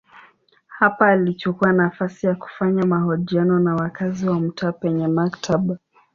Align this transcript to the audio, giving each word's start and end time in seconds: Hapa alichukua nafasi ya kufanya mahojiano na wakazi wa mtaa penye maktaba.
Hapa 0.67 1.07
alichukua 1.09 1.73
nafasi 1.73 2.25
ya 2.27 2.35
kufanya 2.35 2.83
mahojiano 2.85 3.59
na 3.59 3.75
wakazi 3.75 4.27
wa 4.29 4.39
mtaa 4.39 4.71
penye 4.71 5.07
maktaba. 5.07 5.77